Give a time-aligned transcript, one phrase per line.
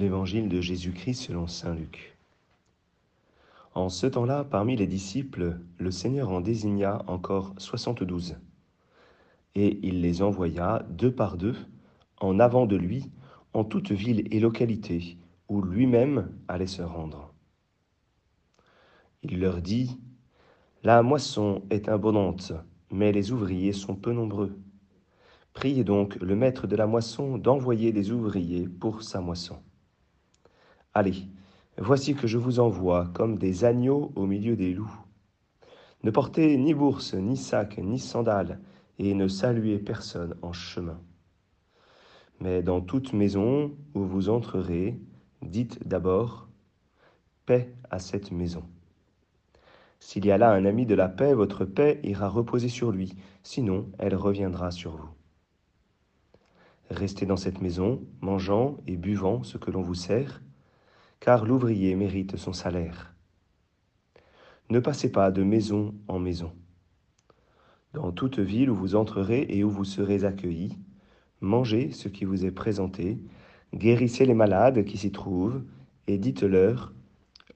[0.00, 2.16] l'évangile de Jésus-Christ selon Saint Luc.
[3.74, 8.38] En ce temps-là, parmi les disciples, le Seigneur en désigna encore soixante-douze.
[9.54, 11.54] Et il les envoya deux par deux,
[12.18, 13.10] en avant de lui,
[13.52, 15.18] en toute ville et localité
[15.48, 17.34] où lui-même allait se rendre.
[19.22, 20.00] Il leur dit,
[20.82, 22.52] La moisson est abondante,
[22.90, 24.56] mais les ouvriers sont peu nombreux.
[25.52, 29.60] Priez donc le maître de la moisson d'envoyer des ouvriers pour sa moisson.
[30.92, 31.28] Allez,
[31.78, 35.00] voici que je vous envoie comme des agneaux au milieu des loups.
[36.02, 38.58] Ne portez ni bourse, ni sac, ni sandales,
[38.98, 41.00] et ne saluez personne en chemin.
[42.40, 44.98] Mais dans toute maison où vous entrerez,
[45.42, 46.48] dites d'abord
[47.46, 48.64] paix à cette maison.
[50.00, 53.14] S'il y a là un ami de la paix, votre paix ira reposer sur lui,
[53.44, 55.10] sinon elle reviendra sur vous.
[56.90, 60.42] Restez dans cette maison, mangeant et buvant ce que l'on vous sert,
[61.20, 63.14] car l'ouvrier mérite son salaire.
[64.70, 66.52] Ne passez pas de maison en maison.
[67.92, 70.78] Dans toute ville où vous entrerez et où vous serez accueillis,
[71.40, 73.18] mangez ce qui vous est présenté,
[73.74, 75.62] guérissez les malades qui s'y trouvent,
[76.06, 76.92] et dites-leur,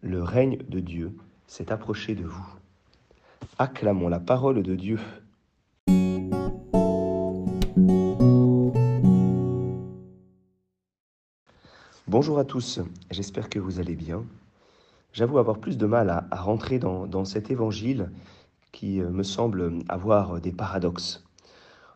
[0.02, 2.46] le règne de Dieu s'est approché de vous.
[3.58, 4.98] Acclamons la parole de Dieu.
[12.14, 12.78] Bonjour à tous,
[13.10, 14.24] j'espère que vous allez bien.
[15.12, 18.12] J'avoue avoir plus de mal à, rentrer dans, cet évangile
[18.70, 21.24] qui euh, me semble avoir des paradoxes.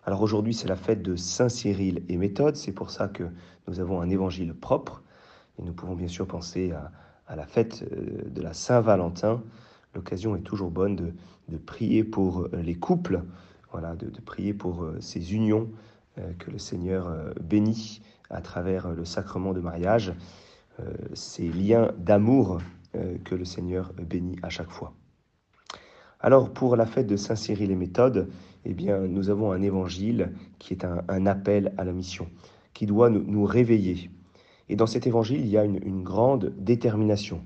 [0.04, 3.28] Alors aujourd'hui c'est la fête de Saint Cyril et Méthode, c'est pour ça que
[3.68, 5.04] nous avons un évangile propre
[5.56, 6.72] et nous pouvons bien sûr penser
[7.28, 9.40] à, la fête euh, de la Saint-Valentin.
[9.94, 10.96] L'occasion est toujours bonne
[11.48, 13.22] de, prier pour euh, les couples,
[13.70, 15.68] voilà, de, de prier pour ces unions
[16.40, 20.12] que le Seigneur bénit à travers le sacrement de mariage,
[20.80, 22.58] euh, ces liens d'amour
[22.94, 24.92] euh, que le Seigneur bénit à chaque fois.
[26.20, 28.28] Alors pour la fête de Saint Cyril et Méthode,
[28.64, 32.28] eh bien, nous avons un évangile qui est un, appel à la mission,
[32.74, 34.10] qui doit nous, réveiller.
[34.68, 37.42] Et dans cet évangile, il y a une, grande détermination.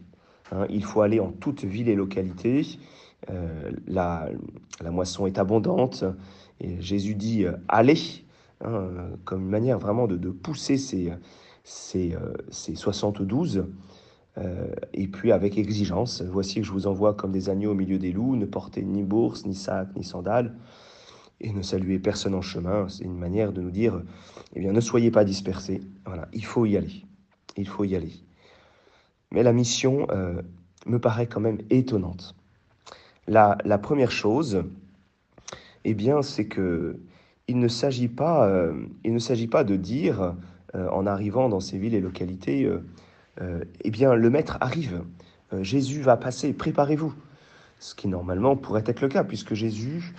[0.51, 0.67] Hein.
[0.71, 2.63] il faut aller en toute ville et localité.
[3.31, 4.31] Euh, la,
[4.81, 6.05] la, moisson est abondante.
[6.61, 8.25] Et Jésus dit allez,
[8.65, 11.13] Hein, comme une manière vraiment de, pousser ces,
[11.65, 12.15] ces,
[12.75, 13.67] 72,
[14.39, 17.99] euh, et puis avec exigence, voici que je vous envoie comme des agneaux au milieu
[17.99, 20.55] des loups, ne portez ni bourse, ni sac, ni sandales,
[21.41, 22.89] et ne saluez personne en chemin.
[22.89, 24.01] C'est une manière de nous dire,
[24.55, 25.83] eh bien, ne soyez pas dispersés.
[26.07, 27.05] Voilà, il faut y aller.
[27.57, 28.13] Il faut y aller.
[29.33, 30.41] Mais la mission euh,
[30.87, 32.37] me paraît quand même étonnante.
[33.27, 34.65] La, la première chose,
[35.85, 37.01] eh bien, c'est que
[37.53, 38.73] il ne s'agit pas, euh,
[39.05, 40.35] il ne s'agit pas de dire,
[40.75, 45.03] euh, en arrivant dans ces villes et localités, euh, eh bien, le maître arrive,
[45.61, 47.13] Jésus va passer, préparez-vous.
[47.79, 50.15] Ce qui normalement pourrait être le cas, puisque Jésus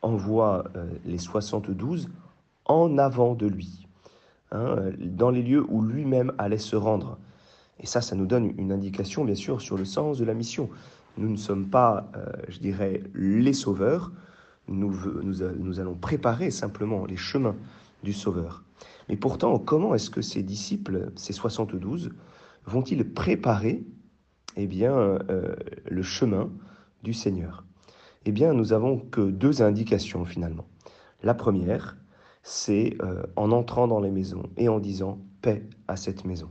[0.00, 0.64] envoie
[1.04, 2.08] les 72
[2.64, 3.86] en avant de lui,
[4.50, 7.18] hein, dans les lieux où lui-même allait se rendre.
[7.80, 10.70] Et ça, ça nous donne une indication, bien sûr, sur le sens de la mission.
[11.18, 12.10] Nous ne sommes pas,
[12.48, 14.10] je dirais, les sauveurs,
[14.68, 17.56] nous, nous, allons préparer simplement les chemins
[18.02, 18.64] du Sauveur.
[19.08, 22.10] Mais pourtant, comment est-ce que ces disciples, ces 72,
[22.66, 23.82] vont-ils préparer
[24.56, 25.56] eh bien, euh,
[25.88, 26.50] le chemin
[27.02, 27.64] du Seigneur?
[28.24, 30.66] Eh bien, nous avons que deux indications finalement.
[31.22, 31.96] La première,
[32.42, 36.50] c'est euh, en entrant dans les maisons et en disant paix à cette maison.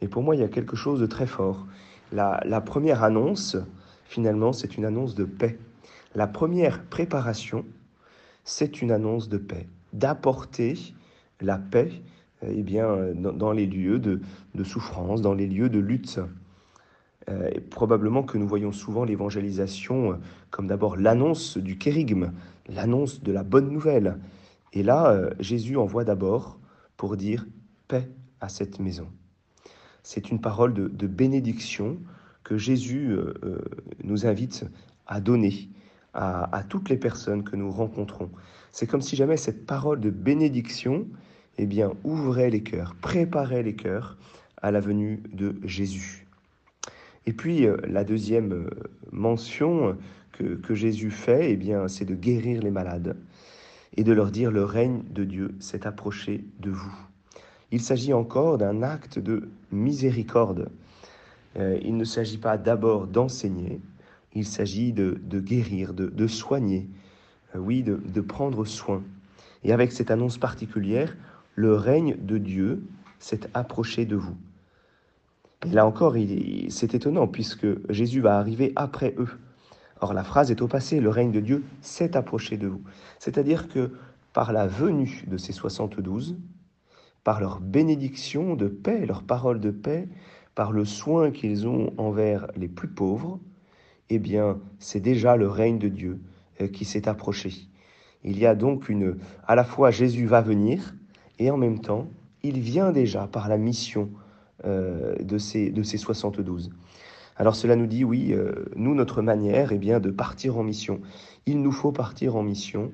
[0.00, 1.66] Et pour moi, il y a quelque chose de très fort.
[2.12, 3.56] la première annonce,
[4.04, 5.58] finalement, c'est une annonce de paix.
[6.14, 7.64] La première préparation,
[8.44, 10.74] c'est une annonce de paix, d'apporter
[11.40, 11.90] la paix
[12.46, 14.20] eh bien, dans, les lieux de,
[14.64, 16.20] souffrance, dans les lieux de lutte.
[17.28, 20.18] Euh, probablement que nous voyons souvent l'évangélisation
[20.50, 22.32] comme d'abord l'annonce du kérigme,
[22.68, 24.18] l'annonce de la bonne nouvelle.
[24.72, 26.58] Et là, euh, Jésus envoie d'abord
[26.96, 27.46] pour dire
[27.88, 28.08] paix
[28.40, 29.06] à cette maison.
[30.02, 31.98] C'est une parole de, bénédiction
[32.42, 33.60] que Jésus euh,
[34.02, 34.64] nous invite
[35.06, 35.68] à donner
[36.14, 38.30] à, toutes les personnes que nous rencontrons.
[38.70, 41.06] C'est comme si jamais cette parole de bénédiction
[41.58, 44.16] eh bien, ouvrait les cœurs, préparait les cœurs
[44.60, 46.26] à la venue de Jésus.
[47.26, 48.70] Et puis, euh, la deuxième euh,
[49.10, 49.96] mention
[50.32, 53.16] que, que Jésus fait, eh bien, c'est de guérir les malades
[53.96, 56.94] et de leur dire le règne de Dieu s'est approché de vous.
[57.70, 60.70] Il s'agit encore d'un acte de miséricorde.
[61.58, 63.80] Euh, il ne s'agit pas d'abord d'enseigner,
[64.34, 66.88] il s'agit de, guérir, de, soigner,
[67.54, 69.02] euh, oui, de, prendre soin.
[69.64, 71.16] Et avec cette annonce particulière,
[71.54, 72.82] le règne de Dieu
[73.18, 74.36] s'est approché de vous.
[75.66, 76.16] Et là encore,
[76.70, 79.28] c'est étonnant puisque Jésus va arriver après eux.
[80.00, 82.82] Or, la phrase est au passé, le règne de Dieu s'est approché de vous.
[83.20, 83.92] C'est-à-dire que
[84.32, 86.36] par la venue de ces 72,
[87.22, 90.08] par leur bénédiction de paix, leur parole de paix,
[90.56, 93.38] par le soin qu'ils ont envers les plus pauvres,
[94.14, 96.20] eh bien, c'est déjà le règne de Dieu
[96.60, 97.52] euh, qui s'est approché.
[98.24, 99.16] Il y a donc une,
[99.46, 100.94] à la fois Jésus va venir
[101.38, 102.08] et en même temps,
[102.42, 104.10] il vient déjà par la mission
[104.64, 106.70] euh, de, ces, de ces 72.
[107.36, 111.00] Alors cela nous dit, oui, euh, nous, notre manière est bien de partir en mission.
[111.46, 112.92] Il nous faut partir en mission.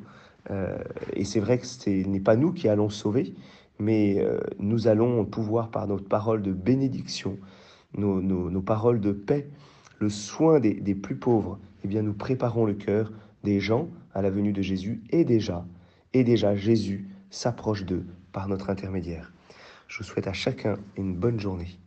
[1.12, 3.35] et c'est vrai que ce n'est pas nous qui allons sauver,
[3.79, 4.25] mais
[4.59, 7.37] nous allons pouvoir, par notre parole de bénédiction,
[7.94, 9.50] nos, nos paroles de paix,
[9.99, 13.12] le soin des, plus pauvres, eh bien nous préparons le cœur
[13.45, 15.65] des gens à la venue de Jésus et déjà,
[16.12, 19.33] et déjà Jésus s'approche d'eux par notre intermédiaire.
[19.87, 21.79] Je vous souhaite à chacun une bonne journée.